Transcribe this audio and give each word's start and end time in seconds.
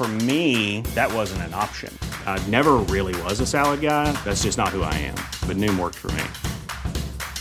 For 0.00 0.08
me, 0.08 0.80
that 0.94 1.12
wasn't 1.12 1.42
an 1.42 1.52
option. 1.52 1.92
I 2.24 2.42
never 2.48 2.76
really 2.88 3.14
was 3.24 3.38
a 3.40 3.46
salad 3.46 3.82
guy. 3.82 4.10
That's 4.24 4.44
just 4.44 4.56
not 4.56 4.70
who 4.70 4.80
I 4.80 4.94
am. 4.94 5.16
But 5.46 5.58
Noom 5.58 5.78
worked 5.78 5.96
for 5.98 6.10
me. 6.12 6.24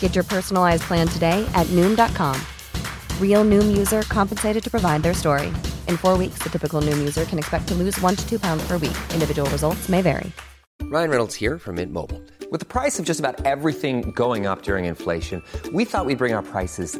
Get 0.02 0.14
your 0.14 0.26
personalized 0.26 0.84
plan 0.84 1.08
today 1.08 1.50
at 1.56 1.68
Noom.com. 1.68 2.36
Real 3.18 3.46
Noom 3.46 3.78
user 3.78 4.02
compensated 4.10 4.62
to 4.62 4.70
provide 4.70 5.04
their 5.04 5.14
story. 5.14 5.48
In 5.88 5.96
four 5.96 6.18
weeks, 6.18 6.40
the 6.40 6.50
typical 6.50 6.82
Noom 6.82 6.98
user 6.98 7.24
can 7.24 7.40
expect 7.40 7.70
to 7.70 7.76
lose 7.76 7.98
one 8.02 8.18
to 8.18 8.30
two 8.30 8.40
pounds 8.40 8.68
per 8.68 8.73
week. 8.73 8.98
Individual 9.14 9.50
results 9.52 9.88
may 9.88 10.02
vary. 10.02 10.30
Ryan 10.82 11.12
Reynolds 11.12 11.36
here 11.36 11.60
from 11.60 11.76
Mint 11.76 11.94
Mobile. 11.94 12.22
With 12.52 12.60
the 12.60 12.66
price 12.66 13.00
of 13.00 13.06
just 13.06 13.22
about 13.22 13.46
everything 13.46 14.12
going 14.12 14.48
up 14.48 14.64
during 14.64 14.84
inflation, 14.84 15.42
we 15.72 15.86
thought 15.86 16.06
we'd 16.06 16.18
bring 16.18 16.34
our 16.34 16.44
prices 16.44 17.00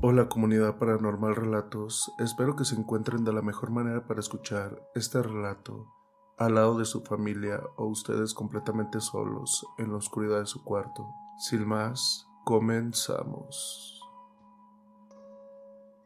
Hola 0.00 0.28
comunidad 0.28 0.78
paranormal 0.78 1.34
relatos, 1.34 2.14
espero 2.20 2.54
que 2.54 2.64
se 2.64 2.76
encuentren 2.76 3.24
de 3.24 3.32
la 3.32 3.42
mejor 3.42 3.72
manera 3.72 4.06
para 4.06 4.20
escuchar 4.20 4.80
este 4.94 5.20
relato 5.20 5.92
al 6.38 6.54
lado 6.54 6.78
de 6.78 6.84
su 6.84 7.02
familia 7.02 7.60
o 7.74 7.86
ustedes 7.86 8.32
completamente 8.32 9.00
solos 9.00 9.66
en 9.76 9.90
la 9.90 9.96
oscuridad 9.96 10.38
de 10.38 10.46
su 10.46 10.62
cuarto. 10.62 11.04
Sin 11.38 11.66
más, 11.66 12.28
comenzamos. 12.44 14.00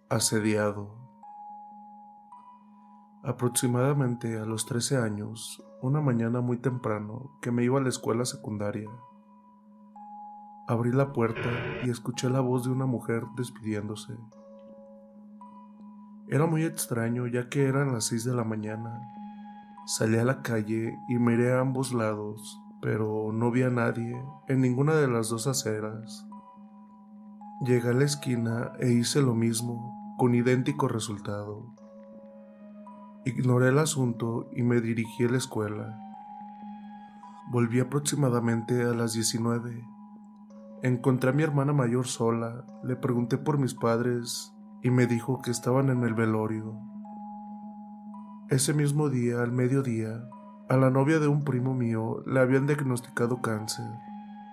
Asediado. 0.08 0.96
Aproximadamente 3.22 4.38
a 4.38 4.46
los 4.46 4.64
13 4.64 4.96
años, 4.96 5.62
una 5.82 6.00
mañana 6.00 6.40
muy 6.40 6.56
temprano 6.56 7.38
que 7.42 7.50
me 7.50 7.62
iba 7.62 7.78
a 7.78 7.82
la 7.82 7.90
escuela 7.90 8.24
secundaria, 8.24 8.88
Abrí 10.72 10.90
la 10.90 11.12
puerta 11.12 11.50
y 11.84 11.90
escuché 11.90 12.30
la 12.30 12.40
voz 12.40 12.64
de 12.64 12.70
una 12.70 12.86
mujer 12.86 13.24
despidiéndose. 13.36 14.14
Era 16.28 16.46
muy 16.46 16.64
extraño 16.64 17.26
ya 17.26 17.50
que 17.50 17.66
eran 17.66 17.92
las 17.92 18.06
seis 18.06 18.24
de 18.24 18.32
la 18.32 18.42
mañana. 18.42 18.98
Salí 19.84 20.16
a 20.16 20.24
la 20.24 20.40
calle 20.40 20.98
y 21.10 21.18
miré 21.18 21.52
a 21.52 21.60
ambos 21.60 21.92
lados, 21.92 22.58
pero 22.80 23.32
no 23.34 23.50
vi 23.50 23.64
a 23.64 23.68
nadie 23.68 24.18
en 24.48 24.62
ninguna 24.62 24.94
de 24.94 25.08
las 25.08 25.28
dos 25.28 25.46
aceras. 25.46 26.26
Llegué 27.60 27.90
a 27.90 27.92
la 27.92 28.04
esquina 28.04 28.72
e 28.80 28.92
hice 28.92 29.20
lo 29.20 29.34
mismo, 29.34 30.16
con 30.16 30.34
idéntico 30.34 30.88
resultado. 30.88 31.66
Ignoré 33.26 33.68
el 33.68 33.78
asunto 33.78 34.48
y 34.56 34.62
me 34.62 34.80
dirigí 34.80 35.24
a 35.24 35.32
la 35.32 35.36
escuela. 35.36 35.98
Volví 37.50 37.78
aproximadamente 37.78 38.80
a 38.84 38.94
las 38.94 39.12
19 39.12 39.92
Encontré 40.84 41.30
a 41.30 41.32
mi 41.32 41.44
hermana 41.44 41.72
mayor 41.72 42.08
sola, 42.08 42.64
le 42.82 42.96
pregunté 42.96 43.38
por 43.38 43.56
mis 43.56 43.72
padres 43.72 44.52
y 44.82 44.90
me 44.90 45.06
dijo 45.06 45.40
que 45.40 45.52
estaban 45.52 45.90
en 45.90 46.02
el 46.02 46.12
velorio. 46.12 46.76
Ese 48.48 48.74
mismo 48.74 49.08
día, 49.08 49.42
al 49.42 49.52
mediodía, 49.52 50.28
a 50.68 50.76
la 50.76 50.90
novia 50.90 51.20
de 51.20 51.28
un 51.28 51.44
primo 51.44 51.72
mío 51.72 52.24
le 52.26 52.40
habían 52.40 52.66
diagnosticado 52.66 53.40
cáncer. 53.40 53.86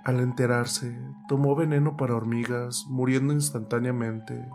Al 0.06 0.20
enterarse, 0.20 0.96
tomó 1.28 1.56
veneno 1.56 1.98
para 1.98 2.14
hormigas, 2.14 2.86
muriendo 2.88 3.34
instantáneamente. 3.34 4.48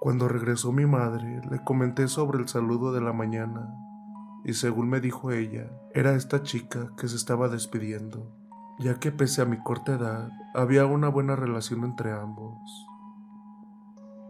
Cuando 0.00 0.26
regresó 0.26 0.72
mi 0.72 0.84
madre, 0.84 1.42
le 1.48 1.62
comenté 1.62 2.08
sobre 2.08 2.38
el 2.38 2.48
saludo 2.48 2.92
de 2.92 3.02
la 3.02 3.12
mañana, 3.12 3.72
y 4.44 4.54
según 4.54 4.88
me 4.88 5.00
dijo 5.00 5.30
ella, 5.30 5.70
era 5.94 6.14
esta 6.14 6.42
chica 6.42 6.88
que 6.96 7.06
se 7.06 7.14
estaba 7.14 7.48
despidiendo 7.48 8.34
ya 8.78 9.00
que 9.00 9.10
pese 9.10 9.42
a 9.42 9.44
mi 9.44 9.58
corta 9.58 9.94
edad, 9.94 10.30
había 10.54 10.86
una 10.86 11.08
buena 11.08 11.34
relación 11.34 11.84
entre 11.84 12.12
ambos. 12.12 12.86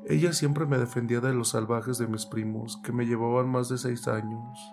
Ella 0.06 0.32
siempre 0.32 0.64
me 0.64 0.78
defendía 0.78 1.20
de 1.20 1.34
los 1.34 1.50
salvajes 1.50 1.98
de 1.98 2.06
mis 2.06 2.24
primos, 2.24 2.78
que 2.78 2.92
me 2.92 3.04
llevaban 3.04 3.50
más 3.50 3.68
de 3.68 3.76
seis 3.76 4.08
años. 4.08 4.72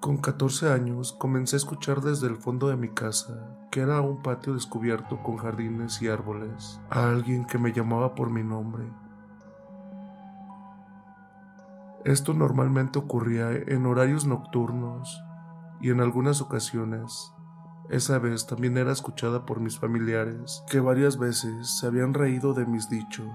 Con 0.00 0.18
14 0.18 0.70
años 0.70 1.14
comencé 1.18 1.56
a 1.56 1.58
escuchar 1.58 2.02
desde 2.02 2.26
el 2.26 2.36
fondo 2.36 2.68
de 2.68 2.76
mi 2.76 2.90
casa, 2.90 3.56
que 3.70 3.80
era 3.80 4.02
un 4.02 4.22
patio 4.22 4.52
descubierto 4.52 5.22
con 5.22 5.38
jardines 5.38 6.02
y 6.02 6.08
árboles, 6.08 6.78
a 6.90 7.08
alguien 7.08 7.46
que 7.46 7.58
me 7.58 7.72
llamaba 7.72 8.14
por 8.14 8.30
mi 8.30 8.44
nombre. 8.44 8.84
Esto 12.04 12.34
normalmente 12.34 12.98
ocurría 12.98 13.50
en 13.50 13.86
horarios 13.86 14.26
nocturnos 14.26 15.25
y 15.80 15.90
en 15.90 16.00
algunas 16.00 16.40
ocasiones 16.40 17.32
esa 17.88 18.18
vez 18.18 18.46
también 18.46 18.76
era 18.78 18.90
escuchada 18.90 19.46
por 19.46 19.60
mis 19.60 19.78
familiares, 19.78 20.64
que 20.68 20.80
varias 20.80 21.18
veces 21.18 21.78
se 21.78 21.86
habían 21.86 22.14
reído 22.14 22.52
de 22.52 22.66
mis 22.66 22.88
dichos. 22.88 23.30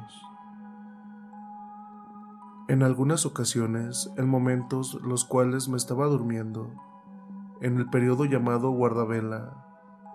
En 2.68 2.84
algunas 2.84 3.26
ocasiones, 3.26 4.12
en 4.18 4.28
momentos 4.28 5.00
los 5.04 5.24
cuales 5.24 5.70
me 5.70 5.78
estaba 5.78 6.08
durmiendo, 6.08 6.70
en 7.62 7.78
el 7.78 7.90
periodo 7.90 8.26
llamado 8.26 8.72
guardavela, 8.72 9.66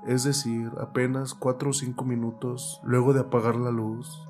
es 0.07 0.25
decir, 0.25 0.71
apenas 0.81 1.33
cuatro 1.33 1.71
o 1.71 1.73
cinco 1.73 2.05
minutos 2.05 2.81
luego 2.85 3.15
de 3.15 3.21
apagar 3.21 3.57
la 3.57 3.71
luz, 3.71 4.23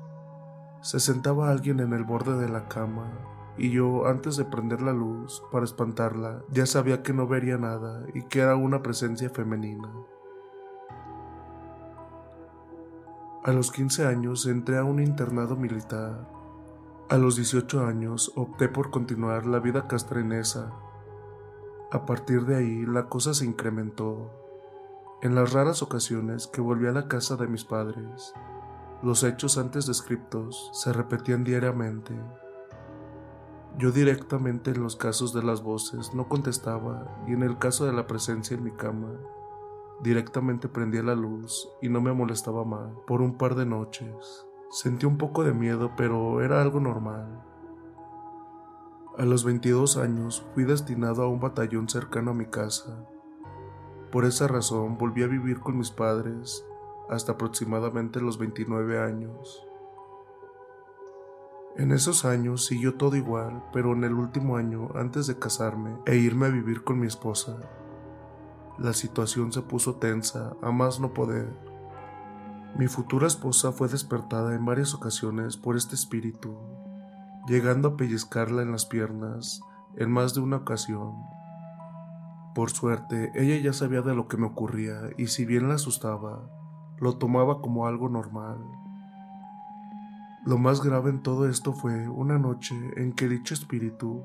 se 0.81 0.99
sentaba 0.99 1.49
alguien 1.49 1.79
en 1.81 1.91
el 1.91 2.03
borde 2.03 2.37
de 2.37 2.47
la 2.47 2.67
cama 2.69 3.36
y 3.57 3.71
yo, 3.71 4.05
antes 4.05 4.37
de 4.37 4.45
prender 4.45 4.81
la 4.81 4.93
luz 4.93 5.43
para 5.51 5.65
espantarla, 5.65 6.43
ya 6.51 6.65
sabía 6.65 7.01
que 7.01 7.13
no 7.13 7.27
vería 7.27 7.57
nada 7.57 8.05
y 8.13 8.23
que 8.23 8.39
era 8.39 8.55
una 8.55 8.83
presencia 8.83 9.29
femenina. 9.29 9.91
A 13.43 13.51
los 13.51 13.71
15 13.71 14.05
años 14.05 14.45
entré 14.45 14.77
a 14.77 14.83
un 14.83 15.01
internado 15.01 15.55
militar. 15.55 16.27
A 17.09 17.17
los 17.17 17.37
18 17.37 17.85
años 17.85 18.33
opté 18.35 18.67
por 18.67 18.91
continuar 18.91 19.45
la 19.45 19.59
vida 19.59 19.87
castrenesa. 19.87 20.73
A 21.91 22.05
partir 22.05 22.45
de 22.45 22.57
ahí 22.57 22.85
la 22.85 23.07
cosa 23.07 23.33
se 23.33 23.45
incrementó. 23.45 24.29
En 25.21 25.33
las 25.33 25.53
raras 25.53 25.81
ocasiones 25.81 26.45
que 26.47 26.61
volví 26.61 26.87
a 26.87 26.91
la 26.91 27.07
casa 27.07 27.37
de 27.37 27.47
mis 27.47 27.63
padres, 27.63 28.33
los 29.01 29.23
hechos 29.23 29.57
antes 29.57 29.87
descriptos 29.87 30.69
se 30.73 30.91
repetían 30.91 31.43
diariamente. 31.43 32.13
Yo 33.77 33.91
directamente 33.91 34.71
en 34.71 34.81
los 34.81 34.95
casos 34.95 35.33
de 35.33 35.43
las 35.43 35.61
voces 35.61 36.15
no 36.15 36.27
contestaba 36.27 37.23
y 37.27 37.33
en 37.33 37.43
el 37.43 37.59
caso 37.59 37.85
de 37.85 37.93
la 37.93 38.07
presencia 38.07 38.57
en 38.57 38.63
mi 38.63 38.71
cama, 38.71 39.13
directamente 40.01 40.67
prendía 40.67 41.03
la 41.03 41.13
luz 41.13 41.69
y 41.79 41.89
no 41.89 42.01
me 42.01 42.11
molestaba 42.11 42.65
más 42.65 42.91
por 43.05 43.21
un 43.21 43.37
par 43.37 43.53
de 43.53 43.67
noches. 43.67 44.47
Sentí 44.71 45.05
un 45.05 45.19
poco 45.19 45.43
de 45.43 45.53
miedo, 45.53 45.91
pero 45.95 46.41
era 46.41 46.59
algo 46.59 46.79
normal. 46.79 47.43
A 49.15 49.25
los 49.25 49.43
22 49.43 49.97
años 49.97 50.43
fui 50.55 50.63
destinado 50.63 51.21
a 51.21 51.27
un 51.27 51.39
batallón 51.39 51.87
cercano 51.87 52.31
a 52.31 52.33
mi 52.33 52.47
casa. 52.47 53.05
Por 54.11 54.25
esa 54.25 54.47
razón 54.47 54.97
volví 54.97 55.21
a 55.21 55.27
vivir 55.27 55.59
con 55.59 55.77
mis 55.77 55.91
padres 55.91 56.65
hasta 57.09 57.33
aproximadamente 57.33 58.21
los 58.21 58.39
29 58.39 58.99
años. 58.99 59.66
En 61.77 61.91
esos 61.91 62.25
años 62.25 62.65
siguió 62.65 62.95
todo 62.95 63.15
igual, 63.15 63.63
pero 63.71 63.93
en 63.93 64.03
el 64.03 64.13
último 64.13 64.57
año, 64.57 64.89
antes 64.95 65.27
de 65.27 65.37
casarme 65.37 65.95
e 66.07 66.15
irme 66.15 66.47
a 66.47 66.49
vivir 66.49 66.83
con 66.83 66.99
mi 66.99 67.05
esposa, 67.05 67.55
la 68.79 68.93
situación 68.93 69.53
se 69.53 69.61
puso 69.61 69.95
tensa 69.97 70.53
a 70.63 70.71
más 70.71 70.99
no 70.99 71.13
poder. 71.13 71.53
Mi 72.79 72.87
futura 72.87 73.27
esposa 73.27 73.71
fue 73.71 73.89
despertada 73.89 74.55
en 74.55 74.65
varias 74.65 74.95
ocasiones 74.95 75.55
por 75.55 75.77
este 75.77 75.93
espíritu, 75.93 76.57
llegando 77.47 77.89
a 77.89 77.97
pellizcarla 77.97 78.63
en 78.63 78.71
las 78.71 78.87
piernas 78.87 79.61
en 79.97 80.09
más 80.11 80.33
de 80.33 80.41
una 80.41 80.57
ocasión. 80.57 81.13
Por 82.55 82.71
suerte, 82.71 83.31
ella 83.35 83.55
ya 83.61 83.71
sabía 83.71 84.01
de 84.01 84.15
lo 84.15 84.27
que 84.27 84.37
me 84.37 84.47
ocurría 84.47 85.11
y 85.15 85.27
si 85.27 85.45
bien 85.45 85.69
la 85.69 85.75
asustaba, 85.75 86.49
lo 86.97 87.17
tomaba 87.17 87.61
como 87.61 87.85
algo 87.85 88.09
normal. 88.09 88.57
Lo 90.47 90.57
más 90.57 90.81
grave 90.81 91.09
en 91.09 91.21
todo 91.21 91.49
esto 91.49 91.73
fue 91.73 92.07
una 92.07 92.39
noche 92.39 92.73
en 92.95 93.11
que 93.11 93.27
dicho 93.27 93.53
espíritu 93.53 94.23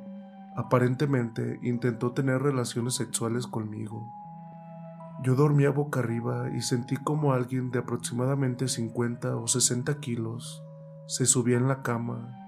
aparentemente 0.54 1.58
intentó 1.64 2.12
tener 2.12 2.40
relaciones 2.40 2.94
sexuales 2.94 3.48
conmigo. 3.48 4.08
Yo 5.24 5.34
dormía 5.34 5.70
boca 5.70 5.98
arriba 5.98 6.48
y 6.56 6.62
sentí 6.62 6.96
como 6.96 7.32
alguien 7.32 7.72
de 7.72 7.80
aproximadamente 7.80 8.68
50 8.68 9.34
o 9.34 9.48
60 9.48 9.98
kilos 9.98 10.62
se 11.08 11.26
subía 11.26 11.56
en 11.56 11.66
la 11.66 11.82
cama. 11.82 12.38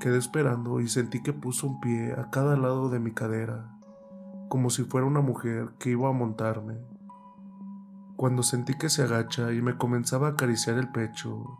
Quedé 0.00 0.16
esperando 0.16 0.80
y 0.80 0.88
sentí 0.88 1.22
que 1.22 1.34
puso 1.34 1.66
un 1.66 1.80
pie 1.80 2.14
a 2.14 2.30
cada 2.30 2.56
lado 2.56 2.88
de 2.88 3.00
mi 3.00 3.12
cadera, 3.12 3.70
como 4.48 4.70
si 4.70 4.82
fuera 4.84 5.06
una 5.06 5.20
mujer 5.20 5.74
que 5.78 5.90
iba 5.90 6.08
a 6.08 6.12
montarme. 6.12 6.78
Cuando 8.16 8.42
sentí 8.42 8.78
que 8.78 8.88
se 8.88 9.02
agacha 9.02 9.52
y 9.52 9.60
me 9.60 9.76
comenzaba 9.76 10.28
a 10.28 10.30
acariciar 10.30 10.78
el 10.78 10.88
pecho, 10.90 11.58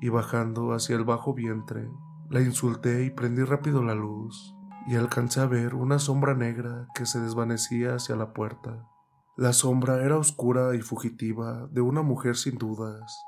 y 0.00 0.08
bajando 0.08 0.72
hacia 0.72 0.96
el 0.96 1.04
bajo 1.04 1.34
vientre, 1.34 1.90
la 2.30 2.40
insulté 2.40 3.04
y 3.04 3.10
prendí 3.10 3.42
rápido 3.42 3.82
la 3.82 3.94
luz, 3.94 4.54
y 4.86 4.96
alcancé 4.96 5.40
a 5.40 5.46
ver 5.46 5.74
una 5.74 5.98
sombra 5.98 6.34
negra 6.34 6.88
que 6.94 7.06
se 7.06 7.20
desvanecía 7.20 7.94
hacia 7.94 8.16
la 8.16 8.32
puerta. 8.32 8.88
La 9.36 9.52
sombra 9.52 10.02
era 10.02 10.18
oscura 10.18 10.74
y 10.74 10.80
fugitiva 10.80 11.66
de 11.70 11.80
una 11.80 12.02
mujer 12.02 12.36
sin 12.36 12.56
dudas. 12.56 13.26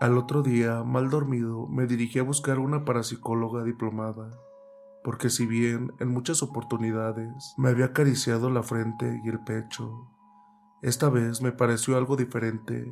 Al 0.00 0.16
otro 0.16 0.42
día, 0.42 0.82
mal 0.82 1.10
dormido, 1.10 1.66
me 1.68 1.86
dirigí 1.86 2.18
a 2.18 2.22
buscar 2.22 2.58
una 2.58 2.84
parapsicóloga 2.84 3.62
diplomada, 3.64 4.30
porque 5.04 5.28
si 5.28 5.46
bien 5.46 5.92
en 6.00 6.08
muchas 6.08 6.42
oportunidades 6.42 7.54
me 7.58 7.68
había 7.68 7.86
acariciado 7.86 8.50
la 8.50 8.62
frente 8.62 9.20
y 9.24 9.28
el 9.28 9.40
pecho, 9.40 10.08
esta 10.82 11.10
vez 11.10 11.42
me 11.42 11.52
pareció 11.52 11.98
algo 11.98 12.16
diferente 12.16 12.90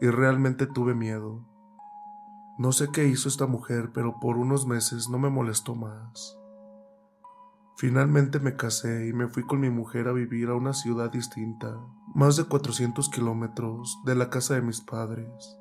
y 0.00 0.08
realmente 0.08 0.66
tuve 0.66 0.94
miedo. 0.94 1.44
No 2.58 2.72
sé 2.72 2.88
qué 2.92 3.06
hizo 3.06 3.28
esta 3.28 3.46
mujer, 3.46 3.90
pero 3.92 4.18
por 4.20 4.36
unos 4.36 4.66
meses 4.66 5.08
no 5.08 5.18
me 5.18 5.30
molestó 5.30 5.74
más. 5.74 6.38
Finalmente 7.76 8.40
me 8.40 8.56
casé 8.56 9.08
y 9.08 9.12
me 9.12 9.28
fui 9.28 9.42
con 9.42 9.60
mi 9.60 9.68
mujer 9.68 10.08
a 10.08 10.12
vivir 10.12 10.48
a 10.48 10.54
una 10.54 10.72
ciudad 10.72 11.10
distinta, 11.10 11.78
más 12.14 12.36
de 12.36 12.44
400 12.44 13.10
kilómetros 13.10 13.98
de 14.06 14.14
la 14.14 14.30
casa 14.30 14.54
de 14.54 14.62
mis 14.62 14.80
padres. 14.80 15.58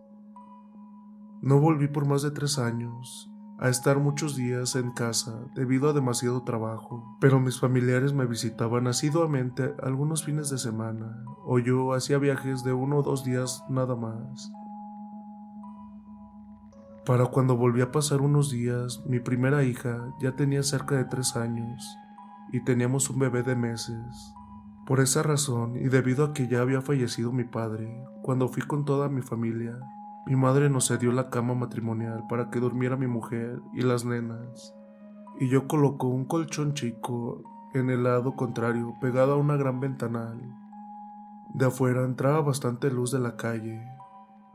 No 1.41 1.59
volví 1.59 1.87
por 1.89 2.05
más 2.05 2.21
de 2.21 2.31
tres 2.31 2.57
años 2.57 3.29
a 3.57 3.69
estar 3.69 3.99
muchos 3.99 4.35
días 4.35 4.75
en 4.75 4.91
casa 4.91 5.39
debido 5.55 5.89
a 5.89 5.93
demasiado 5.93 6.43
trabajo, 6.43 7.17
pero 7.21 7.39
mis 7.39 7.59
familiares 7.59 8.13
me 8.13 8.25
visitaban 8.25 8.87
asiduamente 8.87 9.73
algunos 9.81 10.23
fines 10.23 10.49
de 10.49 10.57
semana, 10.57 11.23
o 11.45 11.59
yo 11.59 11.93
hacía 11.93 12.17
viajes 12.17 12.63
de 12.63 12.73
uno 12.73 12.97
o 12.97 13.03
dos 13.03 13.23
días 13.23 13.63
nada 13.69 13.95
más. 13.95 14.51
Para 17.05 17.27
cuando 17.27 17.55
volví 17.55 17.81
a 17.81 17.91
pasar 17.91 18.21
unos 18.21 18.49
días, 18.49 19.03
mi 19.05 19.19
primera 19.19 19.63
hija 19.63 20.11
ya 20.19 20.35
tenía 20.35 20.63
cerca 20.63 20.95
de 20.95 21.05
tres 21.05 21.35
años 21.35 21.97
y 22.51 22.63
teníamos 22.63 23.09
un 23.09 23.19
bebé 23.19 23.43
de 23.43 23.55
meses. 23.55 24.33
Por 24.85 24.99
esa 24.99 25.23
razón, 25.23 25.75
y 25.77 25.87
debido 25.87 26.25
a 26.25 26.33
que 26.33 26.47
ya 26.47 26.61
había 26.61 26.81
fallecido 26.81 27.31
mi 27.31 27.43
padre, 27.43 28.03
cuando 28.21 28.47
fui 28.47 28.63
con 28.63 28.85
toda 28.85 29.07
mi 29.09 29.21
familia, 29.21 29.79
mi 30.25 30.35
madre 30.35 30.69
nos 30.69 30.87
cedió 30.87 31.11
la 31.11 31.29
cama 31.29 31.53
matrimonial 31.53 32.25
para 32.27 32.49
que 32.49 32.59
durmiera 32.59 32.97
mi 32.97 33.05
mujer 33.05 33.61
y 33.73 33.81
las 33.81 34.05
nenas, 34.05 34.73
y 35.39 35.49
yo 35.49 35.67
colocó 35.67 36.07
un 36.07 36.25
colchón 36.25 36.73
chico 36.73 37.43
en 37.75 37.89
el 37.89 38.03
lado 38.03 38.35
contrario 38.35 38.95
pegado 38.99 39.33
a 39.33 39.37
una 39.37 39.55
gran 39.55 39.79
ventanal. 39.79 40.41
De 41.53 41.65
afuera 41.65 42.03
entraba 42.03 42.41
bastante 42.41 42.89
luz 42.89 43.11
de 43.11 43.19
la 43.19 43.35
calle. 43.35 43.81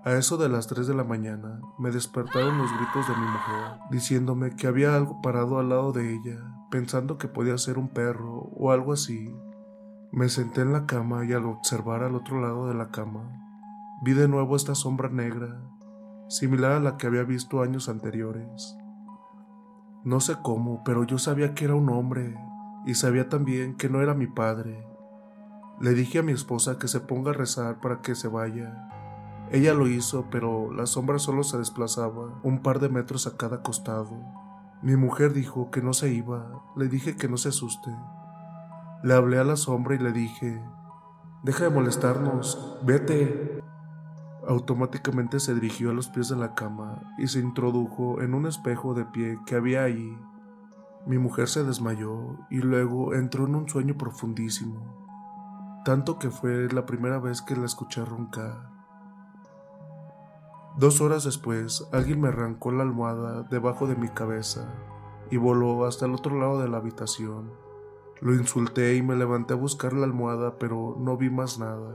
A 0.05 0.12
eso 0.12 0.39
de 0.39 0.49
las 0.49 0.67
3 0.67 0.87
de 0.87 0.95
la 0.95 1.05
mañana 1.05 1.61
me 1.79 1.91
despertaron 1.91 2.59
los 2.59 2.73
gritos 2.75 3.07
de 3.07 3.15
mi 3.15 3.27
mujer, 3.27 3.79
diciéndome 3.91 4.57
que 4.57 4.67
había 4.67 4.97
algo 4.97 5.21
parado 5.23 5.59
al 5.59 5.69
lado 5.69 5.93
de 5.93 6.15
ella, 6.15 6.39
pensando 6.71 7.19
que 7.19 7.29
podía 7.29 7.59
ser 7.59 7.79
un 7.79 7.89
perro 7.89 8.49
o 8.57 8.73
algo 8.73 8.93
así. 8.93 9.35
Me 10.11 10.29
senté 10.29 10.62
en 10.62 10.73
la 10.73 10.87
cama 10.87 11.25
y 11.25 11.33
al 11.33 11.45
observar 11.45 12.03
al 12.03 12.17
otro 12.17 12.41
lado 12.41 12.67
de 12.67 12.75
la 12.75 12.91
cama, 12.91 13.50
vi 14.02 14.14
de 14.14 14.28
nuevo 14.28 14.57
esta 14.57 14.75
sombra 14.75 15.11
negra, 15.11 15.61
similar 16.28 16.73
a 16.73 16.80
la 16.80 16.97
que 16.97 17.07
había 17.07 17.23
visto 17.23 17.61
años 17.61 17.88
anteriores. 17.88 18.76
No 20.04 20.21
sé 20.21 20.37
cómo, 20.42 20.83
pero 20.85 21.04
yo 21.04 21.19
sabía 21.19 21.54
que 21.54 21.66
era 21.66 21.75
un 21.75 21.90
hombre 21.90 22.35
y 22.87 22.95
sabía 22.95 23.28
también 23.28 23.76
que 23.76 23.90
no 23.90 24.00
era 24.00 24.14
mi 24.14 24.26
padre. 24.26 24.87
Le 25.80 25.92
dije 25.92 26.21
a 26.21 26.23
mi 26.23 26.33
esposa 26.33 26.78
que 26.78 26.88
se 26.88 27.00
ponga 27.00 27.33
a 27.33 27.35
rezar 27.35 27.80
para 27.80 28.00
que 28.00 28.14
se 28.14 28.28
vaya. 28.28 28.88
Ella 29.50 29.75
lo 29.75 29.87
hizo, 29.87 30.26
pero 30.30 30.73
la 30.73 30.87
sombra 30.87 31.19
solo 31.19 31.42
se 31.42 31.59
desplazaba 31.59 32.40
un 32.42 32.62
par 32.62 32.80
de 32.80 32.88
metros 32.88 33.26
a 33.26 33.37
cada 33.37 33.62
costado. 33.62 34.16
Mi 34.80 34.97
mujer 34.97 35.35
dijo 35.35 35.71
que 35.71 35.83
no 35.83 35.92
se 35.92 36.11
iba. 36.11 36.62
Le 36.76 36.88
dije 36.88 37.16
que 37.16 37.28
no 37.28 37.37
se 37.37 37.50
asuste. 37.50 37.90
Le 39.02 39.12
hablé 39.12 39.38
a 39.38 39.45
la 39.45 39.57
sombra 39.57 39.95
y 39.95 39.99
le 39.99 40.12
dije, 40.12 40.62
deja 41.42 41.64
de 41.64 41.71
molestarnos, 41.71 42.78
vete. 42.83 43.60
Automáticamente 44.50 45.38
se 45.38 45.54
dirigió 45.54 45.90
a 45.90 45.95
los 45.95 46.09
pies 46.09 46.28
de 46.28 46.35
la 46.35 46.57
cama 46.57 47.14
y 47.19 47.28
se 47.28 47.38
introdujo 47.38 48.21
en 48.21 48.35
un 48.35 48.47
espejo 48.47 48.95
de 48.95 49.04
pie 49.04 49.38
que 49.47 49.54
había 49.54 49.85
ahí. 49.85 50.19
Mi 51.07 51.19
mujer 51.19 51.47
se 51.47 51.62
desmayó 51.62 52.37
y 52.50 52.57
luego 52.57 53.14
entró 53.14 53.47
en 53.47 53.54
un 53.54 53.69
sueño 53.69 53.97
profundísimo, 53.97 54.83
tanto 55.85 56.19
que 56.19 56.30
fue 56.30 56.66
la 56.73 56.85
primera 56.85 57.21
vez 57.21 57.42
que 57.42 57.54
la 57.54 57.64
escuché 57.64 58.04
roncar. 58.04 58.69
Dos 60.76 61.00
horas 61.00 61.23
después, 61.23 61.87
alguien 61.92 62.21
me 62.21 62.26
arrancó 62.26 62.73
la 62.73 62.83
almohada 62.83 63.45
debajo 63.45 63.87
de 63.87 63.95
mi 63.95 64.09
cabeza 64.09 64.66
y 65.30 65.37
voló 65.37 65.85
hasta 65.85 66.07
el 66.07 66.14
otro 66.14 66.37
lado 66.37 66.61
de 66.61 66.69
la 66.69 66.78
habitación. 66.78 67.52
Lo 68.21 68.35
insulté 68.35 68.97
y 68.97 69.02
me 69.02 69.14
levanté 69.14 69.54
a 69.54 69.59
buscar 69.59 69.92
la 69.92 70.07
almohada, 70.07 70.59
pero 70.59 70.97
no 70.99 71.16
vi 71.16 71.30
más 71.30 71.61
nada. 71.61 71.95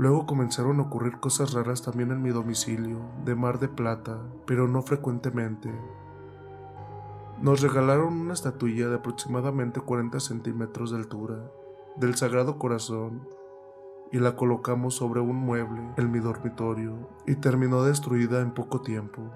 Luego 0.00 0.24
comenzaron 0.24 0.80
a 0.80 0.84
ocurrir 0.84 1.20
cosas 1.20 1.52
raras 1.52 1.82
también 1.82 2.10
en 2.10 2.22
mi 2.22 2.30
domicilio, 2.30 3.02
de 3.26 3.34
Mar 3.34 3.58
de 3.58 3.68
Plata, 3.68 4.18
pero 4.46 4.66
no 4.66 4.80
frecuentemente. 4.80 5.70
Nos 7.42 7.60
regalaron 7.60 8.14
una 8.14 8.32
estatuilla 8.32 8.88
de 8.88 8.96
aproximadamente 8.96 9.82
40 9.82 10.18
centímetros 10.20 10.90
de 10.90 10.96
altura, 10.96 11.52
del 11.96 12.14
Sagrado 12.14 12.56
Corazón, 12.56 13.28
y 14.10 14.20
la 14.20 14.36
colocamos 14.36 14.94
sobre 14.94 15.20
un 15.20 15.36
mueble 15.36 15.82
en 15.98 16.10
mi 16.10 16.20
dormitorio, 16.20 17.10
y 17.26 17.34
terminó 17.34 17.82
destruida 17.82 18.40
en 18.40 18.52
poco 18.52 18.80
tiempo. 18.80 19.30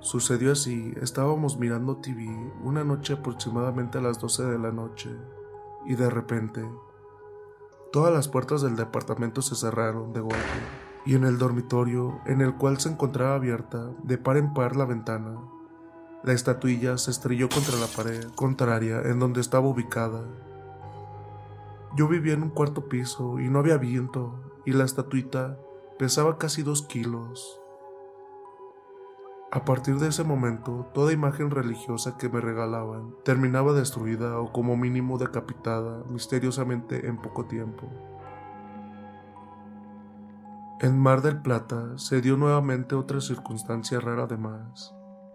Sucedió 0.00 0.50
así, 0.50 0.92
estábamos 1.00 1.56
mirando 1.56 1.98
TV 1.98 2.26
una 2.64 2.82
noche 2.82 3.12
aproximadamente 3.12 3.98
a 3.98 4.00
las 4.00 4.18
12 4.18 4.44
de 4.46 4.58
la 4.58 4.72
noche, 4.72 5.16
y 5.86 5.94
de 5.94 6.10
repente, 6.10 6.68
todas 7.94 8.12
las 8.12 8.26
puertas 8.26 8.60
del 8.60 8.74
departamento 8.74 9.40
se 9.40 9.54
cerraron 9.54 10.12
de 10.12 10.18
golpe, 10.18 10.36
y 11.06 11.14
en 11.14 11.22
el 11.22 11.38
dormitorio, 11.38 12.18
en 12.26 12.40
el 12.40 12.56
cual 12.56 12.80
se 12.80 12.88
encontraba 12.88 13.36
abierta 13.36 13.88
de 14.02 14.18
par 14.18 14.36
en 14.36 14.52
par 14.52 14.74
la 14.74 14.84
ventana, 14.84 15.38
la 16.24 16.32
estatuilla 16.32 16.98
se 16.98 17.12
estrelló 17.12 17.48
contra 17.48 17.76
la 17.76 17.86
pared 17.86 18.24
contraria 18.34 19.00
en 19.02 19.20
donde 19.20 19.40
estaba 19.40 19.68
ubicada. 19.68 20.24
Yo 21.94 22.08
vivía 22.08 22.32
en 22.32 22.42
un 22.42 22.50
cuarto 22.50 22.88
piso 22.88 23.38
y 23.38 23.48
no 23.48 23.60
había 23.60 23.76
viento, 23.76 24.40
y 24.64 24.72
la 24.72 24.82
estatuita 24.82 25.56
pesaba 25.96 26.36
casi 26.36 26.64
dos 26.64 26.82
kilos. 26.82 27.60
A 29.54 29.64
partir 29.64 30.00
de 30.00 30.08
ese 30.08 30.24
momento, 30.24 30.90
toda 30.92 31.12
imagen 31.12 31.48
religiosa 31.48 32.18
que 32.18 32.28
me 32.28 32.40
regalaban 32.40 33.14
terminaba 33.24 33.72
destruida 33.72 34.40
o 34.40 34.50
como 34.50 34.76
mínimo 34.76 35.16
decapitada 35.16 36.02
misteriosamente 36.10 37.06
en 37.06 37.18
poco 37.18 37.44
tiempo. 37.44 37.88
En 40.80 40.98
Mar 40.98 41.22
del 41.22 41.40
Plata 41.40 41.96
se 41.98 42.20
dio 42.20 42.36
nuevamente 42.36 42.96
otra 42.96 43.20
circunstancia 43.20 44.00
rara 44.00 44.24
además. 44.24 44.92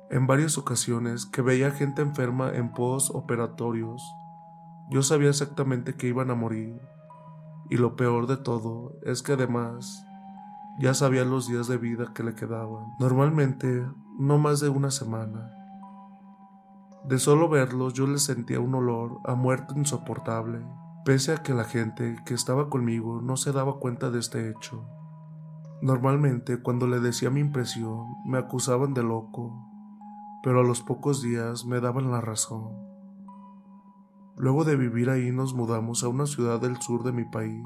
En 0.09 0.27
varias 0.27 0.57
ocasiones 0.57 1.25
que 1.25 1.41
veía 1.41 1.71
gente 1.71 2.01
enferma 2.01 2.51
en 2.51 2.73
post-operatorios, 2.73 4.03
yo 4.89 5.01
sabía 5.01 5.29
exactamente 5.29 5.93
que 5.93 6.07
iban 6.07 6.29
a 6.29 6.35
morir. 6.35 6.77
Y 7.69 7.77
lo 7.77 7.95
peor 7.95 8.27
de 8.27 8.35
todo 8.35 8.97
es 9.01 9.23
que 9.23 9.31
además 9.31 10.05
ya 10.77 10.93
sabía 10.93 11.23
los 11.23 11.47
días 11.47 11.69
de 11.69 11.77
vida 11.77 12.11
que 12.13 12.23
le 12.23 12.35
quedaban. 12.35 12.85
Normalmente 12.99 13.85
no 14.19 14.37
más 14.37 14.59
de 14.59 14.67
una 14.67 14.91
semana. 14.91 15.49
De 17.05 17.19
solo 17.19 17.47
verlos 17.47 17.93
yo 17.93 18.05
les 18.05 18.21
sentía 18.21 18.59
un 18.59 18.75
olor 18.75 19.21
a 19.23 19.33
muerte 19.33 19.73
insoportable, 19.77 20.59
pese 21.05 21.31
a 21.31 21.37
que 21.37 21.53
la 21.53 21.63
gente 21.63 22.17
que 22.25 22.33
estaba 22.33 22.69
conmigo 22.69 23.21
no 23.21 23.37
se 23.37 23.53
daba 23.53 23.79
cuenta 23.79 24.11
de 24.11 24.19
este 24.19 24.49
hecho. 24.49 24.85
Normalmente 25.81 26.61
cuando 26.61 26.85
le 26.85 26.99
decía 26.99 27.29
mi 27.29 27.39
impresión 27.39 28.07
me 28.25 28.37
acusaban 28.37 28.93
de 28.93 29.03
loco, 29.03 29.65
pero 30.43 30.59
a 30.59 30.63
los 30.63 30.81
pocos 30.81 31.21
días 31.21 31.63
me 31.63 31.79
daban 31.79 32.11
la 32.11 32.19
razón. 32.19 32.73
Luego 34.35 34.65
de 34.65 34.75
vivir 34.75 35.09
ahí 35.09 35.31
nos 35.31 35.53
mudamos 35.53 36.03
a 36.03 36.09
una 36.09 36.25
ciudad 36.25 36.59
del 36.59 36.75
sur 36.81 37.03
de 37.03 37.13
mi 37.13 37.23
país. 37.23 37.63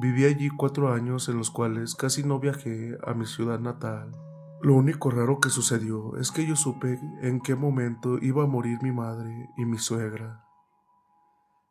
Viví 0.00 0.24
allí 0.24 0.50
cuatro 0.50 0.92
años 0.92 1.28
en 1.28 1.38
los 1.38 1.52
cuales 1.52 1.94
casi 1.94 2.24
no 2.24 2.40
viajé 2.40 2.98
a 3.06 3.14
mi 3.14 3.26
ciudad 3.26 3.60
natal. 3.60 4.10
Lo 4.62 4.74
único 4.74 5.10
raro 5.10 5.40
que 5.40 5.50
sucedió 5.50 6.16
es 6.18 6.30
que 6.30 6.46
yo 6.46 6.54
supe 6.54 7.00
en 7.20 7.40
qué 7.40 7.56
momento 7.56 8.18
iba 8.22 8.44
a 8.44 8.46
morir 8.46 8.78
mi 8.80 8.92
madre 8.92 9.50
y 9.56 9.64
mi 9.64 9.78
suegra. 9.78 10.44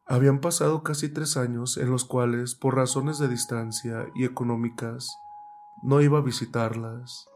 Habían 0.06 0.42
pasado 0.42 0.84
casi 0.84 1.08
tres 1.08 1.38
años 1.38 1.78
en 1.78 1.90
los 1.90 2.04
cuales, 2.04 2.54
por 2.54 2.76
razones 2.76 3.18
de 3.18 3.30
distancia 3.30 4.08
y 4.14 4.26
económicas, 4.26 5.16
no 5.82 6.02
iba 6.02 6.18
a 6.18 6.22
visitarlas. 6.22 7.30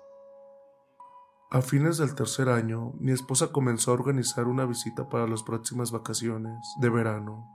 A 1.52 1.62
fines 1.62 1.98
del 2.00 2.16
tercer 2.16 2.50
año, 2.50 2.92
mi 3.00 3.14
esposa 3.14 3.54
comenzó 3.54 3.92
a 3.92 3.94
organizar 3.94 4.48
una 4.48 4.66
visita 4.66 5.08
para 5.08 5.26
las 5.26 5.42
próximas 5.42 5.90
vacaciones 5.90 6.68
de 6.82 6.90
verano. 6.90 7.50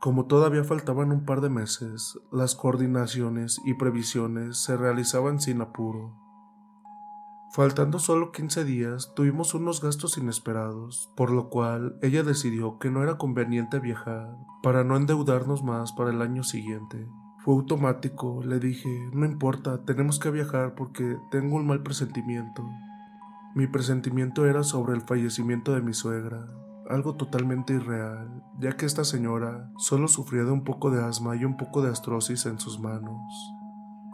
Como 0.00 0.26
todavía 0.26 0.64
faltaban 0.64 1.12
un 1.12 1.24
par 1.24 1.40
de 1.40 1.50
meses, 1.50 2.18
las 2.32 2.56
coordinaciones 2.56 3.60
y 3.64 3.74
previsiones 3.74 4.58
se 4.58 4.76
realizaban 4.76 5.38
sin 5.40 5.60
apuro. 5.60 6.21
Faltando 7.52 7.98
solo 7.98 8.32
15 8.32 8.64
días, 8.64 9.12
tuvimos 9.14 9.52
unos 9.52 9.82
gastos 9.82 10.16
inesperados, 10.16 11.12
por 11.14 11.30
lo 11.30 11.50
cual 11.50 11.98
ella 12.00 12.22
decidió 12.22 12.78
que 12.78 12.90
no 12.90 13.02
era 13.02 13.18
conveniente 13.18 13.78
viajar 13.78 14.38
para 14.62 14.84
no 14.84 14.96
endeudarnos 14.96 15.62
más 15.62 15.92
para 15.92 16.08
el 16.08 16.22
año 16.22 16.44
siguiente. 16.44 17.06
Fue 17.44 17.52
automático, 17.52 18.40
le 18.42 18.58
dije, 18.58 18.88
no 19.12 19.26
importa, 19.26 19.84
tenemos 19.84 20.18
que 20.18 20.30
viajar 20.30 20.74
porque 20.74 21.18
tengo 21.30 21.56
un 21.56 21.66
mal 21.66 21.82
presentimiento. 21.82 22.66
Mi 23.54 23.66
presentimiento 23.66 24.46
era 24.46 24.62
sobre 24.62 24.94
el 24.94 25.02
fallecimiento 25.02 25.74
de 25.74 25.82
mi 25.82 25.92
suegra, 25.92 26.48
algo 26.88 27.16
totalmente 27.16 27.74
irreal, 27.74 28.42
ya 28.60 28.78
que 28.78 28.86
esta 28.86 29.04
señora 29.04 29.70
solo 29.76 30.08
sufría 30.08 30.44
de 30.44 30.52
un 30.52 30.64
poco 30.64 30.90
de 30.90 31.04
asma 31.04 31.36
y 31.36 31.44
un 31.44 31.58
poco 31.58 31.82
de 31.82 31.90
astrosis 31.90 32.46
en 32.46 32.58
sus 32.58 32.80
manos. 32.80 33.20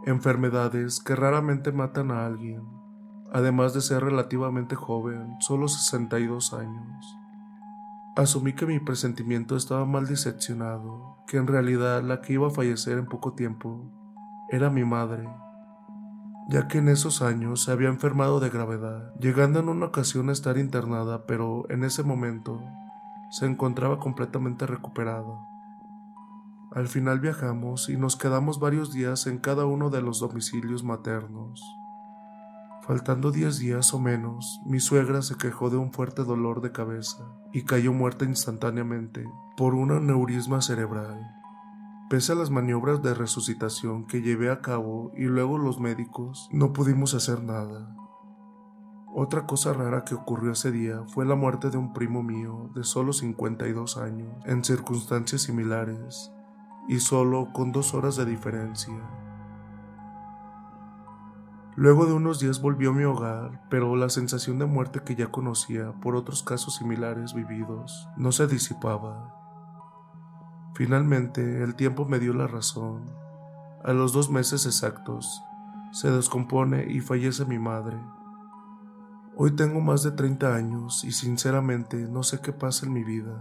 Enfermedades 0.07 0.99
que 0.99 1.15
raramente 1.15 1.71
matan 1.71 2.11
a 2.11 2.27
alguien, 2.27 2.78
además 3.33 3.75
de 3.75 3.81
ser 3.81 4.05
relativamente 4.05 4.75
joven, 4.75 5.37
solo 5.41 5.69
62 5.69 6.53
años. 6.55 7.19
Asumí 8.17 8.53
que 8.53 8.67
mi 8.67 8.81
presentimiento 8.81 9.57
estaba 9.57 9.85
mal 9.85 10.07
diseccionado, 10.09 11.19
que 11.27 11.37
en 11.37 11.47
realidad 11.47 12.03
la 12.03 12.21
que 12.21 12.33
iba 12.33 12.49
a 12.49 12.51
fallecer 12.51 12.99
en 12.99 13.07
poco 13.07 13.35
tiempo 13.35 13.93
era 14.51 14.71
mi 14.71 14.85
madre, 14.85 15.29
ya 16.49 16.67
que 16.67 16.79
en 16.79 16.89
esos 16.89 17.23
años 17.23 17.63
se 17.63 17.71
había 17.71 17.89
enfermado 17.89 18.41
de 18.41 18.51
gravedad, 18.51 19.15
llegando 19.21 19.61
en 19.61 19.69
una 19.69 19.87
ocasión 19.87 20.31
a 20.31 20.33
estar 20.33 20.59
internada, 20.59 21.27
pero 21.27 21.67
en 21.69 21.85
ese 21.85 22.03
momento 22.03 22.61
se 23.31 23.47
encontraba 23.47 24.01
completamente 24.01 24.67
recuperada. 24.67 25.39
Al 26.73 26.89
final 26.89 27.21
viajamos 27.21 27.89
y 27.89 27.97
nos 27.97 28.17
quedamos 28.17 28.59
varios 28.59 28.93
días 28.93 29.27
en 29.27 29.39
cada 29.39 29.65
uno 29.65 29.91
de 29.91 30.03
los 30.03 30.21
domicilios 30.21 30.83
maternos. 30.83 31.63
Faltando 32.89 33.33
diez 33.33 33.59
días 33.59 33.93
o 33.93 33.99
menos, 33.99 34.63
mi 34.65 34.81
suegra 34.81 35.21
se 35.21 35.37
quejó 35.37 35.69
de 35.69 35.77
un 35.77 35.93
fuerte 35.93 36.25
dolor 36.25 36.63
de 36.63 36.73
cabeza 36.73 37.23
y 37.53 37.65
cayó 37.65 37.93
muerta 37.93 38.25
instantáneamente 38.25 39.27
por 39.59 39.75
un 39.75 39.91
aneurisma 39.91 40.63
cerebral. 40.63 41.21
Pese 42.09 42.33
a 42.33 42.35
las 42.35 42.49
maniobras 42.49 43.03
de 43.03 43.13
resucitación 43.13 44.07
que 44.07 44.23
llevé 44.23 44.51
a 44.51 44.63
cabo 44.63 45.13
y 45.15 45.25
luego 45.25 45.59
los 45.59 45.79
médicos, 45.79 46.49
no 46.51 46.73
pudimos 46.73 47.13
hacer 47.13 47.43
nada. 47.43 47.95
Otra 49.15 49.45
cosa 49.45 49.75
rara 49.75 50.05
que 50.07 50.15
ocurrió 50.15 50.53
ese 50.53 50.73
día 50.73 51.03
fue 51.09 51.27
la 51.27 51.35
muerte 51.35 51.69
de 51.69 51.77
un 51.77 51.93
primo 51.93 52.23
mío 52.23 52.71
de 52.75 52.85
solo 52.85 53.13
52 53.13 53.99
años, 53.99 54.33
en 54.47 54.65
circunstancias 54.65 55.43
similares, 55.43 56.33
y 56.89 57.01
solo 57.01 57.51
con 57.53 57.71
dos 57.71 57.93
horas 57.93 58.17
de 58.17 58.25
diferencia. 58.25 59.28
Luego 61.79 62.07
de 62.07 62.13
unos 62.13 62.41
días 62.41 62.61
volvió 62.61 62.93
mi 62.93 63.05
hogar, 63.05 63.63
pero 63.71 63.95
la 63.95 64.09
sensación 64.09 64.59
de 64.59 64.67
muerte 64.67 65.03
que 65.05 65.15
ya 65.15 65.29
conocía 65.29 65.93
por 66.01 66.17
otros 66.17 66.43
casos 66.43 66.75
similares 66.75 67.35
vividos 67.35 68.09
no 68.17 68.33
se 68.33 68.49
disipaba. 68.49 69.33
Finalmente, 70.75 71.63
el 71.63 71.77
tiempo 71.77 72.05
me 72.05 72.19
dio 72.19 72.35
la 72.35 72.49
razón. 72.49 73.05
A 73.85 73.93
los 73.93 74.13
dos 74.13 74.29
meses 74.29 74.67
exactos, 74.67 75.41
se 75.93 76.11
descompone 76.11 76.85
y 76.91 76.99
fallece 76.99 77.45
mi 77.45 77.61
madre. 77.61 77.97
Hoy 79.37 79.53
tengo 79.53 79.81
más 79.81 80.03
de 80.03 80.11
30 80.11 80.57
años 80.57 81.05
y 81.05 81.13
sinceramente 81.13 81.97
no 81.97 82.25
sé 82.25 82.41
qué 82.41 82.53
pasa 82.53 82.87
en 82.87 82.93
mi 82.93 83.05
vida. 83.05 83.41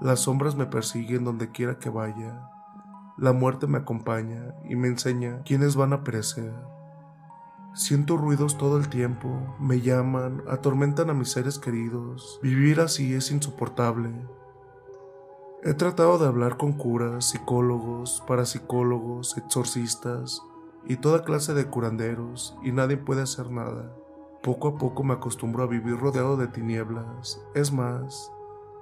Las 0.00 0.18
sombras 0.18 0.56
me 0.56 0.66
persiguen 0.66 1.22
donde 1.22 1.52
quiera 1.52 1.78
que 1.78 1.90
vaya. 1.90 2.50
La 3.16 3.32
muerte 3.32 3.68
me 3.68 3.78
acompaña 3.78 4.52
y 4.68 4.74
me 4.74 4.88
enseña 4.88 5.44
quiénes 5.44 5.76
van 5.76 5.92
a 5.92 6.02
perecer. 6.02 6.52
Siento 7.76 8.16
ruidos 8.16 8.56
todo 8.56 8.78
el 8.78 8.88
tiempo, 8.88 9.54
me 9.60 9.82
llaman, 9.82 10.42
atormentan 10.48 11.10
a 11.10 11.14
mis 11.14 11.28
seres 11.28 11.58
queridos. 11.58 12.40
Vivir 12.42 12.80
así 12.80 13.12
es 13.12 13.30
insoportable. 13.30 14.14
He 15.62 15.74
tratado 15.74 16.16
de 16.16 16.26
hablar 16.26 16.56
con 16.56 16.72
curas, 16.72 17.28
psicólogos, 17.28 18.24
parapsicólogos, 18.26 19.36
exorcistas 19.36 20.42
y 20.86 20.96
toda 20.96 21.22
clase 21.22 21.52
de 21.52 21.66
curanderos 21.66 22.56
y 22.62 22.72
nadie 22.72 22.96
puede 22.96 23.20
hacer 23.20 23.50
nada. 23.50 23.94
Poco 24.42 24.68
a 24.68 24.78
poco 24.78 25.04
me 25.04 25.12
acostumbro 25.12 25.62
a 25.62 25.66
vivir 25.66 25.98
rodeado 25.98 26.38
de 26.38 26.46
tinieblas. 26.46 27.42
Es 27.54 27.72
más, 27.72 28.32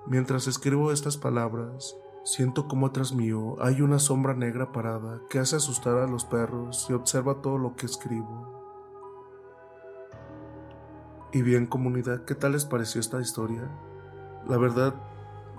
mientras 0.07 0.47
escribo 0.47 0.93
estas 0.93 1.17
palabras, 1.17 1.97
siento 2.23 2.69
como 2.69 2.87
atrás 2.87 3.13
mío 3.13 3.57
hay 3.61 3.83
una 3.83 3.99
sombra 3.99 4.35
negra 4.35 4.71
parada 4.71 5.21
que 5.29 5.41
hace 5.41 5.57
asustar 5.57 5.97
a 5.97 6.07
los 6.07 6.25
perros 6.25 6.87
y 6.89 6.93
observa 6.93 7.43
todo 7.43 7.59
lo 7.59 7.75
que 7.75 7.87
escribo. 7.87 8.64
Y 11.35 11.43
bien 11.43 11.67
comunidad, 11.67 12.25
¿qué 12.25 12.37
tal 12.37 12.53
les 12.53 12.65
pareció 12.65 13.01
esta 13.01 13.21
historia? 13.21 13.69
La 14.47 14.57
verdad, 14.57 14.95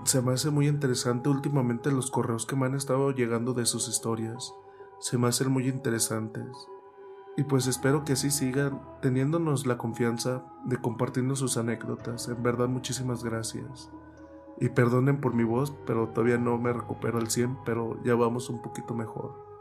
se 0.04 0.22
me 0.22 0.32
hace 0.32 0.48
muy 0.48 0.68
interesante 0.68 1.28
últimamente 1.28 1.92
los 1.92 2.10
correos 2.10 2.46
que 2.46 2.56
me 2.56 2.64
han 2.64 2.74
estado 2.74 3.10
llegando 3.10 3.52
de 3.52 3.66
sus 3.66 3.86
historias. 3.86 4.54
Se 5.00 5.18
me 5.18 5.28
hacen 5.28 5.52
muy 5.52 5.68
interesantes. 5.68 6.46
Y 7.36 7.44
pues 7.44 7.66
espero 7.66 8.04
que 8.04 8.14
así 8.14 8.30
sigan 8.30 8.80
teniéndonos 9.02 9.66
la 9.66 9.76
confianza 9.76 10.46
de 10.64 10.78
compartirnos 10.78 11.40
sus 11.40 11.58
anécdotas. 11.58 12.26
En 12.28 12.42
verdad, 12.42 12.68
muchísimas 12.68 13.22
gracias. 13.22 13.90
Y 14.58 14.70
perdonen 14.70 15.20
por 15.20 15.34
mi 15.34 15.44
voz, 15.44 15.74
pero 15.84 16.08
todavía 16.08 16.38
no 16.38 16.56
me 16.56 16.72
recupero 16.72 17.18
al 17.18 17.28
100, 17.28 17.58
pero 17.66 18.02
ya 18.02 18.14
vamos 18.14 18.48
un 18.48 18.62
poquito 18.62 18.94
mejor. 18.94 19.55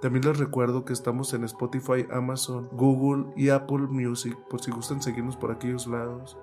También 0.00 0.24
les 0.24 0.38
recuerdo 0.38 0.84
que 0.84 0.94
estamos 0.94 1.34
en 1.34 1.44
Spotify, 1.44 2.06
Amazon, 2.10 2.68
Google 2.72 3.32
y 3.36 3.50
Apple 3.50 3.86
Music 3.88 4.36
por 4.48 4.62
si 4.62 4.70
gustan 4.70 5.02
seguirnos 5.02 5.36
por 5.36 5.50
aquellos 5.50 5.86
lados. 5.86 6.38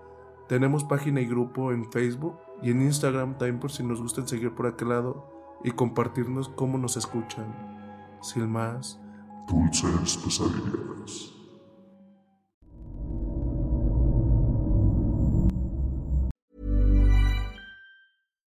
Tenemos 0.48 0.84
página 0.84 1.22
y 1.22 1.26
grupo 1.26 1.72
en 1.72 1.92
Facebook 1.92 2.38
y 2.62 2.70
en 2.70 2.84
Instagram 2.84 3.38
también 3.38 3.60
por 3.60 3.72
si 3.72 3.84
nos 3.84 4.02
gustan 4.02 4.28
seguir 4.28 4.54
por 4.54 4.68
aquel 4.68 4.90
lado 4.90 5.28
y 5.64 5.72
compartirnos 5.72 6.50
cómo 6.50 6.78
nos 6.78 6.98
escuchan. 6.98 7.48
Sin 8.22 8.50
más, 8.50 9.00
dulces 9.48 10.18
pesadillas. 10.18 11.37